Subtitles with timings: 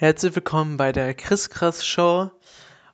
[0.00, 2.30] Herzlich willkommen bei der Chris Krass Show.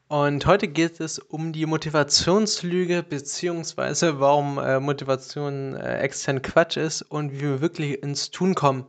[0.09, 7.03] Und heute geht es um die Motivationslüge, beziehungsweise warum äh, Motivation äh, extern Quatsch ist
[7.03, 8.87] und wie wir wirklich ins Tun kommen.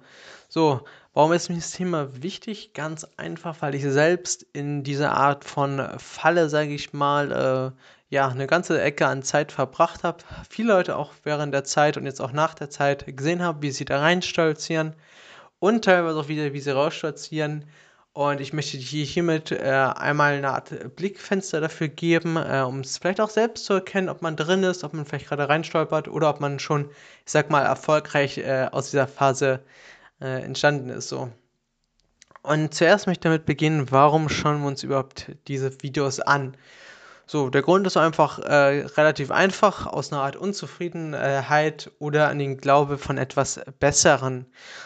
[0.50, 0.82] So,
[1.14, 2.74] warum ist mir das Thema wichtig?
[2.74, 8.30] Ganz einfach, weil ich selbst in dieser Art von Falle, sage ich mal, äh, ja,
[8.30, 10.24] eine ganze Ecke an Zeit verbracht habe.
[10.50, 13.70] Viele Leute auch während der Zeit und jetzt auch nach der Zeit gesehen habe, wie
[13.70, 14.96] sie da reinstolzieren
[15.60, 17.66] und teilweise auch wieder, wie sie rausstolzieren.
[18.18, 22.98] Und ich möchte dir hiermit äh, einmal eine Art Blickfenster dafür geben, äh, um es
[22.98, 26.32] vielleicht auch selbst zu erkennen, ob man drin ist, ob man vielleicht gerade reinstolpert oder
[26.32, 29.60] ob man schon, ich sag mal, erfolgreich äh, aus dieser Phase
[30.20, 31.10] äh, entstanden ist.
[31.10, 31.30] So.
[32.42, 36.58] Und zuerst möchte ich damit beginnen, warum schauen wir uns überhaupt diese Videos an?
[37.30, 42.58] So, der Grund ist einfach äh, relativ einfach, aus einer Art Unzufriedenheit oder an den
[42.58, 44.46] Glaube von etwas Besseren.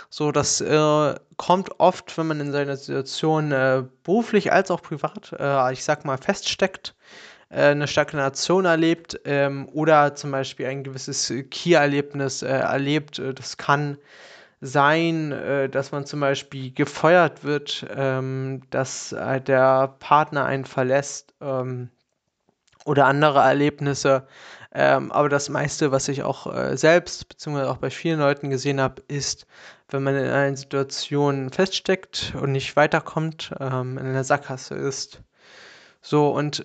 [0.10, 5.36] So, das äh, kommt oft, wenn man in seiner Situation äh, beruflich als auch privat,
[5.40, 6.96] äh, ich sag mal, feststeckt,
[7.50, 13.22] äh, eine Stagnation erlebt ähm, oder zum Beispiel ein gewisses Key-Erlebnis äh, erlebt.
[13.36, 14.00] Das kann
[14.62, 15.32] sein,
[15.72, 21.34] dass man zum Beispiel gefeuert wird, ähm, dass der Partner einen verlässt.
[22.86, 24.28] Oder andere Erlebnisse.
[24.74, 28.80] Ähm, aber das meiste, was ich auch äh, selbst beziehungsweise auch bei vielen Leuten gesehen
[28.80, 29.46] habe, ist,
[29.90, 35.22] wenn man in einer Situation feststeckt und nicht weiterkommt, ähm, in einer Sackgasse ist.
[36.02, 36.64] So, und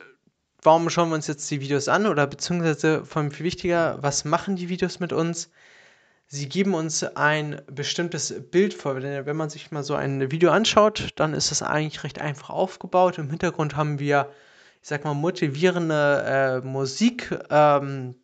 [0.63, 2.07] warum schauen wir uns jetzt die Videos an?
[2.07, 5.51] Oder beziehungsweise von viel wichtiger, was machen die Videos mit uns?
[6.29, 8.97] Sie geben uns ein bestimmtes Bild vor.
[9.01, 13.19] Wenn man sich mal so ein Video anschaut, dann ist es eigentlich recht einfach aufgebaut.
[13.19, 14.31] Im Hintergrund haben wir
[14.87, 18.15] ich sag mal, motivierende äh, Musik, ähm,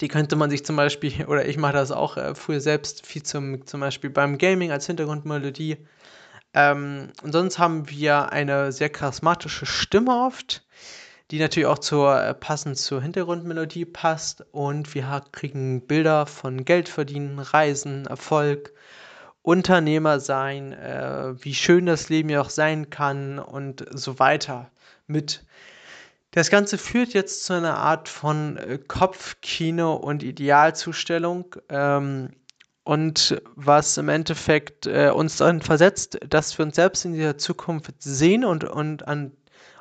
[0.00, 3.22] die könnte man sich zum Beispiel, oder ich mache das auch äh, früher selbst viel
[3.22, 5.76] zum, zum Beispiel beim Gaming als Hintergrundmelodie.
[6.54, 10.66] Ähm, und sonst haben wir eine sehr charismatische Stimme oft,
[11.30, 14.44] die natürlich auch zur, äh, passend zur Hintergrundmelodie passt.
[14.50, 18.72] Und wir kriegen Bilder von Geld verdienen, Reisen, Erfolg,
[19.42, 24.72] Unternehmer sein, äh, wie schön das Leben ja auch sein kann und so weiter
[25.06, 25.44] mit.
[26.30, 31.56] Das Ganze führt jetzt zu einer Art von äh, Kopfkino und Idealzustellung.
[31.68, 32.30] Ähm,
[32.84, 37.94] und was im Endeffekt äh, uns dann versetzt, dass wir uns selbst in dieser Zukunft
[37.98, 39.32] sehen und, und, an,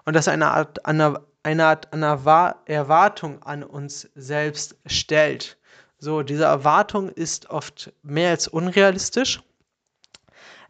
[0.05, 2.17] und dass eine Art, eine, eine Art eine
[2.65, 5.59] Erwartung an uns selbst stellt.
[5.99, 9.43] So, diese Erwartung ist oft mehr als unrealistisch,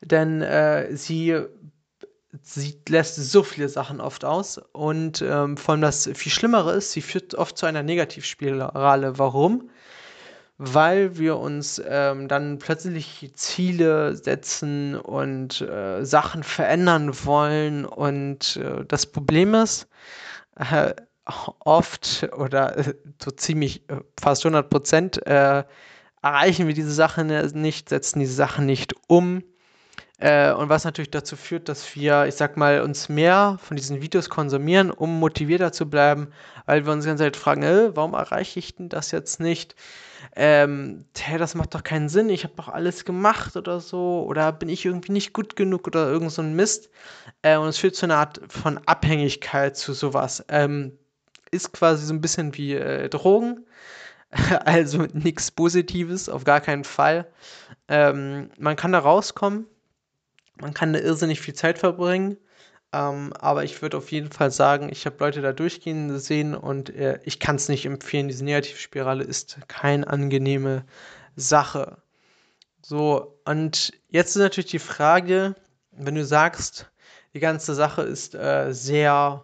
[0.02, 1.40] denn äh, sie
[2.42, 4.60] sie lässt so viele Sachen oft aus.
[4.74, 9.18] Und ähm, vor allem das viel Schlimmere ist, sie führt oft zu einer Negativspirale.
[9.18, 9.70] Warum?
[10.58, 17.86] Weil wir uns ähm, dann plötzlich Ziele setzen und äh, Sachen verändern wollen.
[17.86, 19.88] Und äh, das Problem ist,
[20.56, 20.94] äh,
[21.60, 25.64] oft oder äh, so ziemlich äh, fast 100 Prozent äh,
[26.22, 27.28] erreichen wir diese Sachen
[27.60, 29.44] nicht, setzen diese Sachen nicht um
[30.18, 34.02] äh, und was natürlich dazu führt, dass wir, ich sag mal, uns mehr von diesen
[34.02, 36.30] Videos konsumieren, um motivierter zu bleiben,
[36.66, 39.76] weil wir uns die ganze Zeit fragen, äh, warum erreiche ich denn das jetzt nicht?
[40.36, 44.52] Ähm, hey, das macht doch keinen Sinn, ich habe doch alles gemacht oder so, oder
[44.54, 46.90] bin ich irgendwie nicht gut genug oder irgend so ein Mist.
[47.42, 50.46] Äh, und es führt zu einer Art von Abhängigkeit zu sowas.
[50.48, 50.98] Ähm,
[51.52, 53.66] ist quasi so ein bisschen wie äh, Drogen.
[54.66, 57.28] Also nichts Positives, auf gar keinen Fall.
[57.88, 59.66] Ähm, man kann da rauskommen,
[60.60, 62.38] man kann da irrsinnig viel Zeit verbringen.
[62.94, 66.90] Ähm, aber ich würde auf jeden Fall sagen, ich habe Leute da durchgehen sehen und
[66.92, 68.28] äh, ich kann es nicht empfehlen.
[68.28, 70.86] Diese Negativspirale ist keine angenehme
[71.36, 71.98] Sache.
[72.82, 75.56] So, und jetzt ist natürlich die Frage,
[75.92, 76.90] wenn du sagst,
[77.34, 79.44] die ganze Sache ist äh, sehr,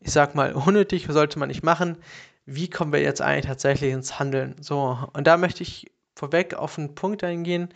[0.00, 1.98] ich sag mal, unnötig, sollte man nicht machen.
[2.46, 4.56] Wie kommen wir jetzt eigentlich tatsächlich ins Handeln?
[4.60, 7.74] So, und da möchte ich vorweg auf einen Punkt eingehen,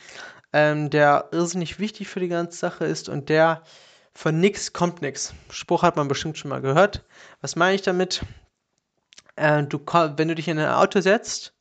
[0.52, 3.62] ähm, der irrsinnig wichtig für die ganze Sache ist und der
[4.14, 5.34] von nix kommt nix.
[5.50, 7.04] Spruch hat man bestimmt schon mal gehört.
[7.40, 8.22] Was meine ich damit?
[9.36, 9.78] Äh, du,
[10.16, 11.54] wenn du dich in ein Auto setzt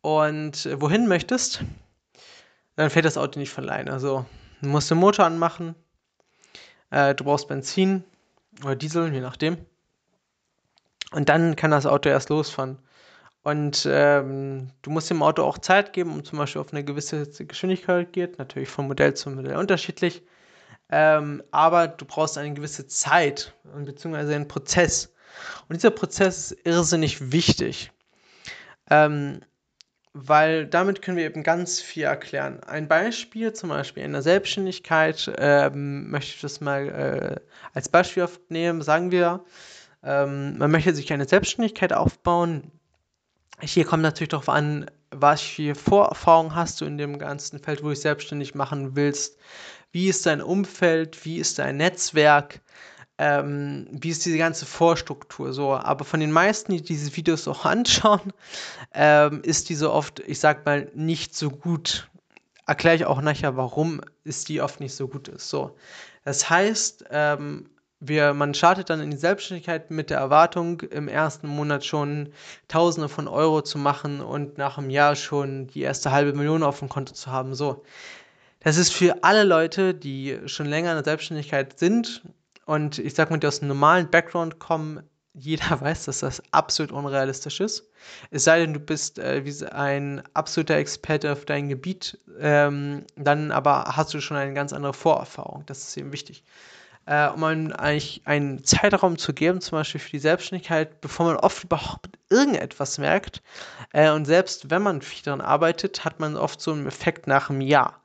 [0.00, 1.62] und äh, wohin möchtest,
[2.76, 3.92] dann fährt das Auto nicht von alleine.
[3.92, 4.24] Also,
[4.62, 5.74] du musst den Motor anmachen,
[6.90, 8.04] äh, du brauchst Benzin
[8.64, 9.58] oder Diesel, je nachdem.
[11.10, 12.78] Und dann kann das Auto erst losfahren.
[13.42, 17.26] Und ähm, du musst dem Auto auch Zeit geben, um zum Beispiel auf eine gewisse
[17.26, 18.38] Geschwindigkeit geht.
[18.38, 20.22] Natürlich von Modell zu Modell unterschiedlich.
[20.90, 25.12] Ähm, aber du brauchst eine gewisse Zeit beziehungsweise einen Prozess.
[25.68, 27.90] Und dieser Prozess ist irrsinnig wichtig.
[28.90, 29.40] Ähm,
[30.12, 32.60] weil damit können wir eben ganz viel erklären.
[32.62, 37.40] Ein Beispiel, zum Beispiel in der Selbstständigkeit, ähm, möchte ich das mal äh,
[37.72, 38.82] als Beispiel aufnehmen.
[38.82, 39.44] Sagen wir,
[40.02, 42.70] ähm, man möchte sich eine Selbstständigkeit aufbauen.
[43.62, 47.86] Hier kommt natürlich darauf an, was für Vorerfahrung hast du in dem ganzen Feld, wo
[47.86, 49.38] du dich selbstständig machen willst.
[49.92, 51.24] Wie ist dein Umfeld?
[51.24, 52.60] Wie ist dein Netzwerk?
[53.22, 55.74] ähm, wie ist diese ganze Vorstruktur so.
[55.74, 58.32] Aber von den meisten, die diese Videos auch anschauen,
[58.92, 62.08] ähm, ist diese oft, ich sag mal, nicht so gut.
[62.66, 65.48] Erkläre ich auch nachher, warum ist die oft nicht so gut ist.
[65.48, 65.76] So.
[66.24, 67.68] Das heißt, ähm,
[68.04, 72.32] wir, man startet dann in die Selbstständigkeit mit der Erwartung, im ersten Monat schon
[72.66, 76.80] Tausende von Euro zu machen und nach einem Jahr schon die erste halbe Million auf
[76.80, 77.54] dem Konto zu haben.
[77.54, 77.84] So.
[78.60, 82.22] Das ist für alle Leute, die schon länger in der Selbstständigkeit sind
[82.66, 85.02] und ich sag mal, die aus einem normalen Background kommen,
[85.32, 87.88] jeder weiß, dass das absolut unrealistisch ist.
[88.32, 93.52] Es sei denn, du bist äh, wie ein absoluter Experte auf dein Gebiet, ähm, dann
[93.52, 95.62] aber hast du schon eine ganz andere Vorerfahrung.
[95.66, 96.42] Das ist eben wichtig.
[97.04, 101.64] Äh, um eigentlich einen Zeitraum zu geben, zum Beispiel für die Selbstständigkeit, bevor man oft
[101.64, 103.42] überhaupt irgendetwas merkt.
[103.92, 107.50] Äh, und selbst wenn man viel daran arbeitet, hat man oft so einen Effekt nach
[107.50, 108.00] einem Jahr.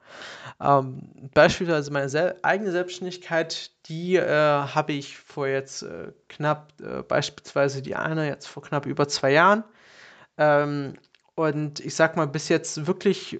[0.60, 7.04] Ähm, beispielsweise meine sel eigene Selbstständigkeit, die äh, habe ich vor jetzt äh, knapp, äh,
[7.04, 9.64] beispielsweise die eine jetzt vor knapp über zwei Jahren.
[10.38, 10.96] Ähm,
[11.36, 13.40] und ich sag mal, bis jetzt wirklich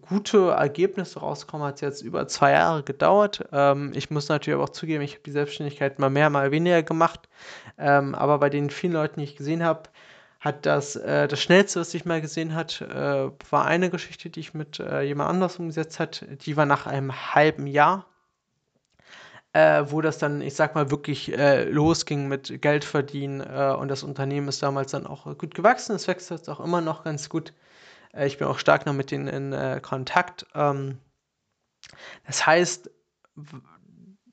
[0.00, 3.44] gute Ergebnisse rauskommen, hat es jetzt über zwei Jahre gedauert.
[3.52, 6.82] Ähm, ich muss natürlich aber auch zugeben, ich habe die Selbstständigkeit mal mehr, mal weniger
[6.82, 7.28] gemacht.
[7.78, 9.90] Ähm, aber bei den vielen Leuten, die ich gesehen habe,
[10.40, 14.40] hat das, äh, das schnellste, was ich mal gesehen hat, äh, war eine Geschichte, die
[14.40, 16.24] ich mit äh, jemand anders umgesetzt hat.
[16.44, 18.06] Die war nach einem halben Jahr,
[19.52, 23.88] äh, wo das dann, ich sag mal, wirklich äh, losging mit Geld verdienen äh, und
[23.88, 25.94] das Unternehmen ist damals dann auch gut gewachsen.
[25.94, 27.52] Es wächst jetzt auch immer noch ganz gut.
[28.16, 30.46] Ich bin auch stark noch mit denen in Kontakt.
[30.54, 30.98] Ähm,
[32.26, 32.90] das heißt,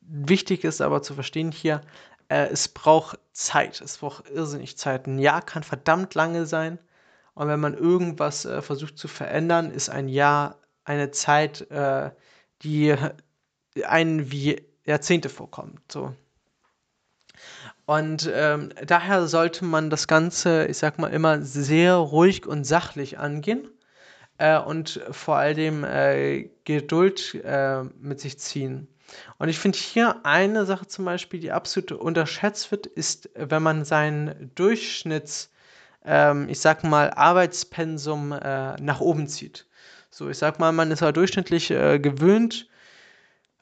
[0.01, 1.81] wichtig ist aber zu verstehen hier,
[2.29, 3.81] äh, es braucht Zeit.
[3.81, 5.07] Es braucht irrsinnig Zeit.
[5.07, 6.79] Ein Jahr kann verdammt lange sein.
[7.33, 12.11] Und wenn man irgendwas äh, versucht zu verändern, ist ein Jahr eine Zeit, äh,
[12.61, 12.95] die
[13.85, 15.91] einen wie Jahrzehnte vorkommt.
[15.91, 16.13] So.
[17.89, 23.17] Und ähm, daher sollte man das Ganze, ich sag mal, immer sehr ruhig und sachlich
[23.17, 23.67] angehen
[24.37, 28.87] äh, und vor allem äh, Geduld äh, mit sich ziehen.
[29.39, 33.83] Und ich finde hier eine Sache zum Beispiel, die absolut unterschätzt wird, ist, wenn man
[33.85, 35.51] sein Durchschnitts,
[36.05, 39.65] ähm, ich sag mal, Arbeitspensum äh, nach oben zieht.
[40.11, 42.68] So, ich sag mal, man ist ja durchschnittlich äh, gewöhnt,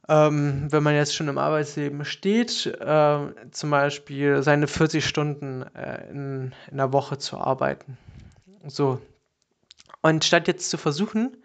[0.10, 3.20] ähm, wenn man jetzt schon im Arbeitsleben steht, äh,
[3.52, 7.98] zum Beispiel seine 40 Stunden äh, in, in der Woche zu arbeiten.
[8.68, 9.02] So.
[10.02, 11.36] Und statt jetzt zu versuchen,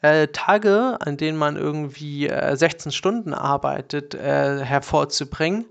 [0.00, 5.66] äh, Tage, an denen man irgendwie äh, 16 Stunden arbeitet, äh, hervorzubringen,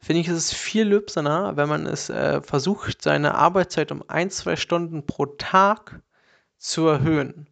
[0.00, 4.30] finde ich, ist es viel lübsener, wenn man es äh, versucht, seine Arbeitszeit um ein,
[4.30, 6.00] zwei Stunden pro Tag
[6.58, 7.46] zu erhöhen.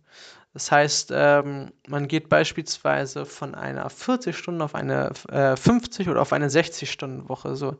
[0.54, 6.20] Das heißt, ähm, man geht beispielsweise von einer 40 Stunden auf eine äh, 50 oder
[6.20, 7.56] auf eine 60-Stunden-Woche.
[7.56, 7.78] So.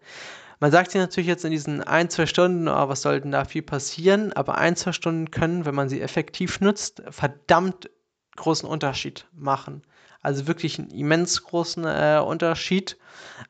[0.58, 3.44] Man sagt sich natürlich jetzt in diesen ein, zwei Stunden, oh, was soll denn da
[3.44, 4.32] viel passieren?
[4.32, 7.90] Aber ein, zwei Stunden können, wenn man sie effektiv nutzt, verdammt
[8.36, 9.82] großen Unterschied machen.
[10.22, 12.96] Also wirklich einen immens großen äh, Unterschied.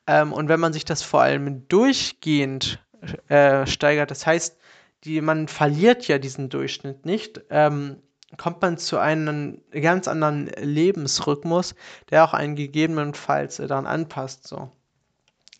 [0.06, 2.82] Ähm, und wenn man sich das vor allem durchgehend
[3.28, 4.58] äh, steigert, das heißt,
[5.04, 7.98] die, man verliert ja diesen Durchschnitt nicht, ähm,
[8.36, 11.74] kommt man zu einem ganz anderen Lebensrhythmus,
[12.10, 14.46] der auch einen gegebenenfalls äh, daran anpasst.
[14.46, 14.70] So.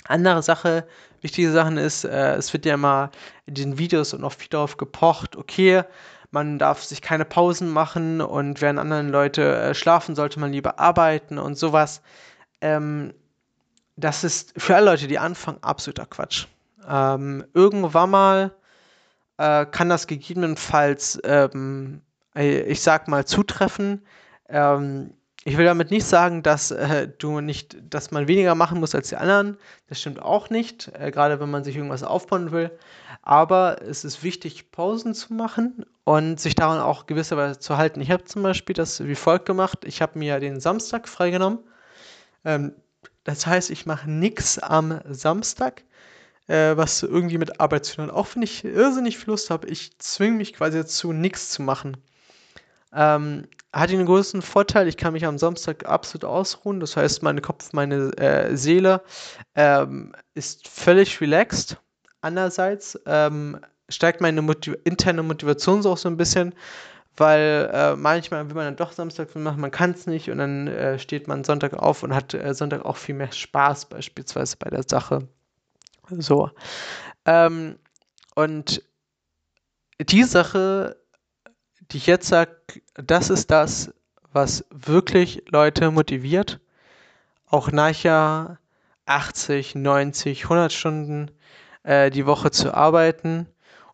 [0.04, 0.86] Andere Sache,
[1.20, 3.10] wichtige Sachen ist, äh, es wird ja immer
[3.46, 5.84] in den Videos und auch viel darauf gepocht, okay,
[6.30, 10.78] man darf sich keine Pausen machen und während anderen Leute äh, schlafen, sollte man lieber
[10.80, 12.00] arbeiten und sowas.
[12.62, 13.12] Ähm,
[13.96, 16.46] das ist für alle Leute, die anfangen, absoluter Quatsch.
[16.88, 18.54] Ähm, irgendwann mal
[19.36, 22.00] äh, kann das gegebenenfalls, ähm,
[22.34, 24.06] ich sag mal, zutreffen.
[24.48, 28.94] Ähm, ich will damit nicht sagen, dass äh, du nicht, dass man weniger machen muss
[28.94, 29.58] als die anderen.
[29.88, 32.70] Das stimmt auch nicht, äh, gerade wenn man sich irgendwas aufbauen will.
[33.22, 38.00] Aber es ist wichtig, Pausen zu machen und sich daran auch gewisserweise zu halten.
[38.00, 39.80] Ich habe zum Beispiel das wie folgt gemacht.
[39.84, 41.58] Ich habe mir den Samstag freigenommen.
[42.44, 42.74] Ähm,
[43.24, 45.82] das heißt, ich mache nichts am Samstag,
[46.48, 48.14] äh, was irgendwie mit Arbeit zu tun hat.
[48.14, 51.96] Auch wenn ich irrsinnig Lust habe, ich zwinge mich quasi dazu, nichts zu machen.
[52.94, 56.80] Ähm, hat den größten Vorteil, ich kann mich am Samstag absolut ausruhen.
[56.80, 59.02] Das heißt, mein Kopf, meine äh, Seele
[59.54, 61.78] ähm, ist völlig relaxed.
[62.20, 63.58] Andererseits ähm,
[63.88, 66.54] steigt meine Motiv interne Motivation so auch so ein bisschen,
[67.16, 70.68] weil äh, manchmal will man dann doch Samstag machen, man kann es nicht und dann
[70.68, 74.70] äh, steht man Sonntag auf und hat äh, Sonntag auch viel mehr Spaß beispielsweise bei
[74.70, 75.28] der Sache.
[76.10, 76.50] So.
[77.24, 77.78] Ähm,
[78.34, 78.82] und
[80.00, 80.96] die Sache,
[81.92, 82.56] die ich jetzt sage,
[82.94, 83.92] das ist das,
[84.32, 86.58] was wirklich Leute motiviert,
[87.46, 88.58] auch nachher
[89.04, 91.30] 80, 90, 100 Stunden
[91.82, 93.46] äh, die Woche zu arbeiten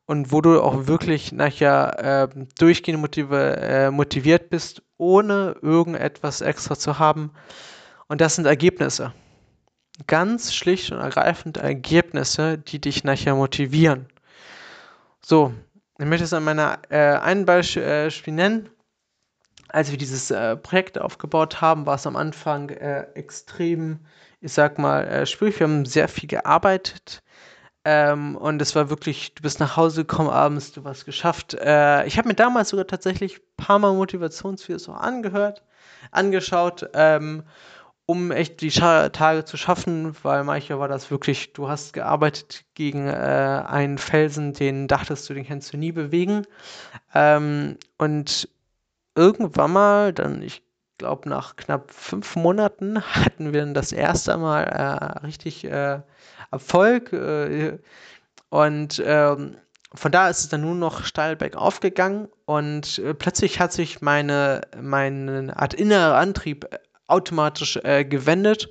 [0.07, 6.77] und wo du auch wirklich nachher äh, durchgehend motive, äh, motiviert bist, ohne irgendetwas extra
[6.77, 7.33] zu haben.
[8.07, 9.13] Und das sind Ergebnisse.
[10.07, 14.07] Ganz schlicht und ergreifend Ergebnisse, die dich nachher motivieren.
[15.21, 15.53] So,
[15.99, 18.71] ich möchte es an meiner äh, ein Beispiel äh, nennen.
[19.69, 24.01] Als wir dieses äh, Projekt aufgebaut haben, war es am Anfang äh, extrem,
[24.41, 25.61] ich sag mal, äh, schwierig.
[25.61, 27.23] Wir haben sehr viel gearbeitet
[27.85, 31.55] ähm, und es war wirklich, du bist nach Hause gekommen abends, du hast geschafft.
[31.55, 35.63] Äh, ich habe mir damals sogar tatsächlich ein paar Mal Motivationsvideos auch angehört,
[36.11, 37.45] angeschaut, ähm,
[38.11, 42.65] um echt die Scha Tage zu schaffen, weil manchmal war das wirklich, du hast gearbeitet
[42.73, 43.11] gegen äh,
[43.67, 46.47] einen Felsen, den dachtest du, den kannst du nie bewegen.
[47.15, 48.49] Ähm, und
[49.15, 50.63] irgendwann mal, dann, ich
[50.97, 56.01] glaube, nach knapp fünf Monaten hatten wir dann das erste Mal äh, richtig äh,
[56.51, 57.13] Erfolg.
[57.13, 57.79] Äh,
[58.49, 59.59] und ähm,
[59.95, 64.01] von da ist es dann nur noch steil bergauf gegangen und äh, plötzlich hat sich
[64.01, 66.67] meine, meine Art innerer Antrieb
[67.09, 68.71] automatisch äh, gewendet,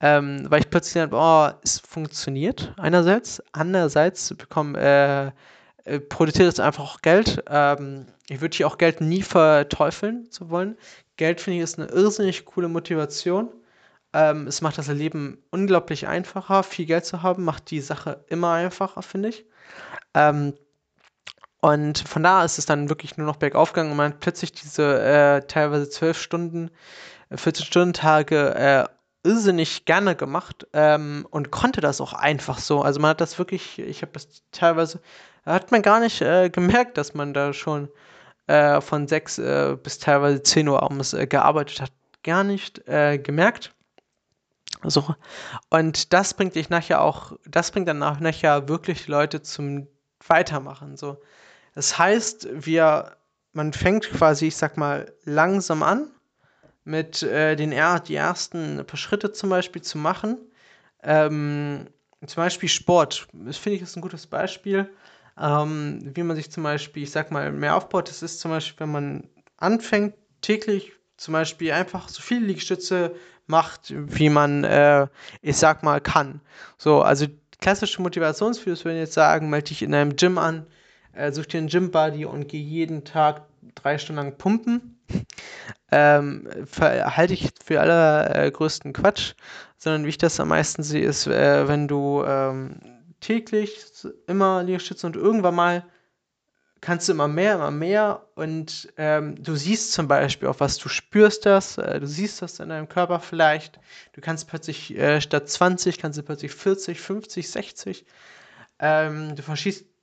[0.00, 5.32] ähm, weil ich plötzlich dann, oh, es funktioniert einerseits, andererseits bekomme
[5.84, 7.42] äh, äh, produziert es einfach auch Geld.
[7.48, 10.76] Ähm, ich würde hier auch Geld nie verteufeln zu wollen.
[11.16, 13.50] Geld finde ich ist eine irrsinnig coole Motivation.
[14.12, 16.62] Ähm, es macht das Leben unglaublich einfacher.
[16.64, 19.46] Viel Geld zu haben, macht die Sache immer einfacher, finde ich.
[20.14, 20.54] Ähm,
[21.60, 24.52] und von da ist es dann wirklich nur noch bergauf gegangen und man hat plötzlich
[24.52, 26.70] diese äh, teilweise zwölf Stunden,
[27.32, 28.84] 14-Stunden-Tage äh,
[29.26, 32.82] irrsinnig gerne gemacht ähm, und konnte das auch einfach so.
[32.82, 35.00] Also man hat das wirklich, ich habe das teilweise,
[35.44, 37.88] hat man gar nicht äh, gemerkt, dass man da schon
[38.46, 41.92] äh, von 6 äh, bis teilweise 10 Uhr abends äh, gearbeitet hat.
[42.22, 43.72] Gar nicht äh, gemerkt.
[44.84, 45.14] So.
[45.70, 49.88] Und das bringt dich nachher auch, das bringt dann nachher wirklich Leute zum
[50.26, 50.96] Weitermachen.
[50.96, 51.20] So.
[51.74, 53.16] Das heißt, wir,
[53.52, 56.10] man fängt quasi, ich sag mal, langsam an,
[56.86, 60.38] mit äh, den die ersten paar Schritte zum Beispiel zu machen.
[61.02, 61.88] Ähm,
[62.24, 63.26] zum Beispiel Sport.
[63.32, 64.88] Das finde ich ist ein gutes Beispiel.
[65.38, 68.08] Ähm, wie man sich zum Beispiel, ich sag mal, mehr aufbaut.
[68.08, 69.28] Das ist zum Beispiel, wenn man
[69.58, 73.16] anfängt, täglich zum Beispiel einfach so viele Liegestütze
[73.46, 75.08] macht, wie man, äh,
[75.42, 76.40] ich sag mal, kann.
[76.78, 77.26] So, also
[77.60, 80.66] klassische Motivationsvideos würden jetzt sagen, melde dich in einem Gym an,
[81.14, 83.42] äh, such dir einen Gym-Buddy und geh jeden Tag
[83.74, 85.00] drei Stunden lang pumpen.
[85.90, 89.34] Ähm, halte ich für allergrößten Quatsch,
[89.76, 92.80] sondern wie ich das am meisten sehe, ist, äh, wenn du ähm,
[93.20, 93.78] täglich
[94.26, 95.84] immer Liegestütze und irgendwann mal
[96.80, 100.88] kannst du immer mehr, immer mehr und ähm, du siehst zum Beispiel auch was, du
[100.88, 103.80] spürst das, äh, du siehst das in deinem Körper vielleicht,
[104.12, 108.06] du kannst plötzlich äh, statt 20, kannst du plötzlich 40, 50, 60,
[108.78, 109.42] ähm, du,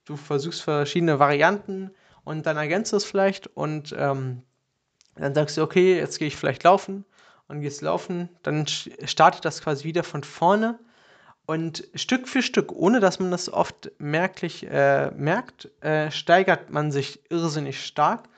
[0.04, 1.90] du versuchst verschiedene Varianten
[2.24, 4.42] und dann ergänzt es vielleicht und ähm,
[5.16, 7.04] dann sagst du, okay, jetzt gehe ich vielleicht laufen
[7.48, 10.78] und gehst laufen, dann startet das quasi wieder von vorne
[11.46, 16.90] und Stück für Stück, ohne dass man das oft merklich äh, merkt, äh, steigert man
[16.90, 18.28] sich irrsinnig stark.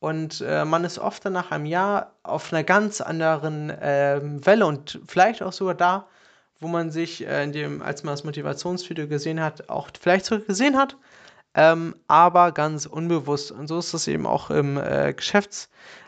[0.00, 4.66] Und äh, man ist oft dann nach einem Jahr auf einer ganz anderen ähm, Welle
[4.66, 6.08] und vielleicht auch sogar da,
[6.60, 10.46] wo man sich, äh, in dem, als man das Motivationsvideo gesehen hat, auch vielleicht sogar
[10.46, 10.96] gesehen hat,
[11.54, 13.50] ähm, aber ganz unbewusst.
[13.50, 15.14] Und so ist das eben auch im äh,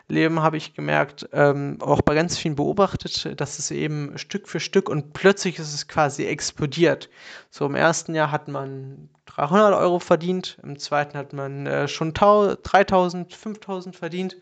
[0.07, 4.59] Geschäftsleben, habe ich gemerkt, ähm, auch bei ganz vielen beobachtet, dass es eben Stück für
[4.61, 7.09] Stück und plötzlich ist es quasi explodiert.
[7.49, 12.13] So im ersten Jahr hat man 300 Euro verdient, im zweiten hat man äh, schon
[12.13, 14.37] 3000, 5000 verdient.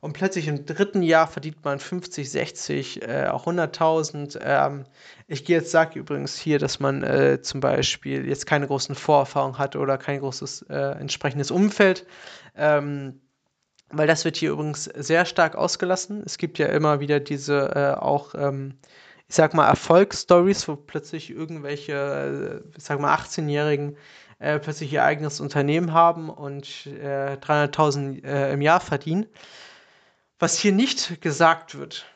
[0.00, 4.38] Und plötzlich im dritten Jahr verdient man 50, 60, äh, auch 100.000.
[4.42, 4.84] Ähm,
[5.26, 9.58] ich gehe jetzt, sage übrigens hier, dass man äh, zum Beispiel jetzt keine großen Vorerfahrungen
[9.58, 12.06] hat oder kein großes äh, entsprechendes Umfeld.
[12.56, 13.20] Ähm,
[13.90, 16.22] weil das wird hier übrigens sehr stark ausgelassen.
[16.24, 18.74] Es gibt ja immer wieder diese äh, auch, ähm,
[19.28, 23.96] ich sag mal, Erfolgsstories, wo plötzlich irgendwelche, äh, ich sag mal, 18-Jährigen
[24.38, 29.26] äh, plötzlich ihr eigenes Unternehmen haben und 300.000 im Jahr verdienen.
[30.38, 32.06] Was hier nicht gesagt wird,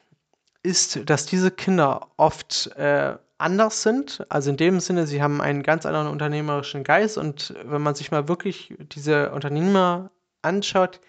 [0.63, 4.25] ist, dass diese Kinder oft äh, anders sind.
[4.31, 8.11] Also in dem Sinne, sie haben einen ganz anderen unternehmerischen Geist und wenn man sich
[8.11, 11.01] mal wirklich diese Unternehmer anschaut,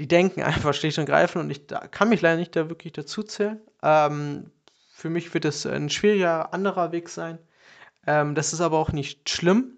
[0.00, 2.94] die denken einfach schlicht und greifend und ich da, kann mich leider nicht da wirklich
[2.94, 3.60] dazu zählen.
[3.82, 4.50] Ähm,
[4.94, 7.38] für mich wird es ein schwieriger anderer Weg sein.
[8.06, 9.76] Ähm, das ist aber auch nicht schlimm.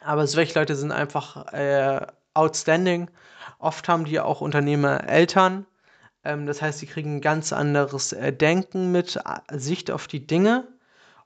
[0.00, 3.10] Aber solche Leute sind einfach äh, outstanding.
[3.58, 5.66] Oft haben die auch Unternehmer Eltern.
[6.22, 9.18] Ähm, das heißt, sie kriegen ein ganz anderes äh, Denken mit,
[9.50, 10.68] Sicht auf die Dinge.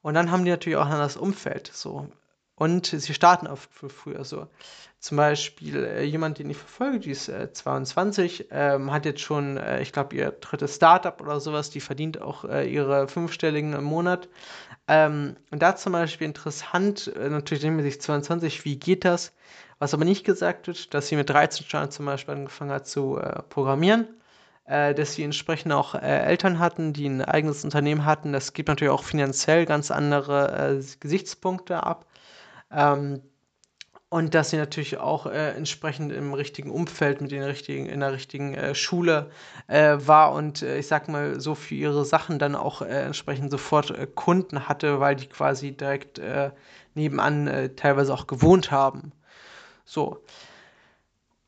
[0.01, 1.71] Und dann haben die natürlich auch ein anderes Umfeld.
[1.75, 2.09] So.
[2.59, 4.49] Und sie starten oft früher so.
[4.99, 9.57] Zum Beispiel äh, jemand, den ich verfolge, die ist äh, 22, ähm, hat jetzt schon,
[9.57, 13.85] äh, ich glaube, ihr drittes Startup oder sowas, die verdient auch äh, ihre fünfstelligen im
[13.85, 14.29] Monat.
[14.89, 19.33] Ähm, und da zum Beispiel interessant, äh, natürlich nehmen wir sich 22, wie geht das?
[19.79, 23.19] Was aber nicht gesagt wird, dass sie mit 13 Jahren zum Beispiel angefangen hat zu
[23.19, 24.09] äh, programmieren
[24.71, 28.35] dass sie entsprechend auch äh, Eltern hatten, die ein eigenes Unternehmen hatten.
[28.35, 32.05] Das gibt natürlich auch finanziell ganz andere äh, Gesichtspunkte ab.
[32.73, 33.23] Ähm,
[34.11, 38.13] und dass sie natürlich auch äh, entsprechend im richtigen Umfeld mit den richtigen, in der
[38.13, 39.31] richtigen äh, Schule
[39.67, 43.51] äh, war und äh, ich sag mal so für ihre Sachen dann auch äh, entsprechend
[43.51, 46.21] sofort äh, Kunden hatte, weil die quasi direkt
[46.95, 49.13] nebenan teilweise auch gewohnt haben.
[49.85, 50.23] So.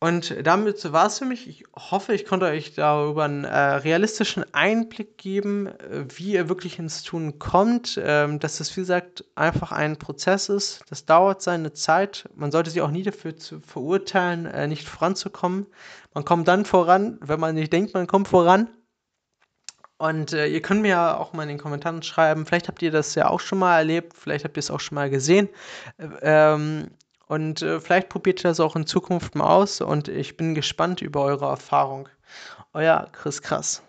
[0.02, 1.46] Und damit war es für mich.
[1.46, 6.78] Ich hoffe, ich konnte euch darüber einen äh, realistischen Einblick geben, äh, wie ihr wirklich
[6.78, 8.00] ins Tun kommt.
[8.02, 10.82] Ähm, dass es, wie gesagt, einfach ein Prozess ist.
[10.88, 12.30] Das dauert seine Zeit.
[12.34, 13.34] Man sollte sich auch nie dafür
[13.66, 15.66] verurteilen, äh, nicht voranzukommen.
[16.14, 18.70] Man kommt dann voran, wenn man nicht denkt, man kommt voran.
[19.98, 22.90] Und äh, ihr könnt mir ja auch mal in den Kommentaren schreiben, vielleicht habt ihr
[22.90, 25.50] das ja auch schon mal erlebt, vielleicht habt ihr es auch schon mal gesehen.
[25.98, 26.90] Äh, ähm,
[27.30, 31.00] und äh, vielleicht probiert ihr das auch in Zukunft mal aus und ich bin gespannt
[31.00, 32.08] über eure Erfahrung.
[32.72, 33.84] Euer Chris Krass.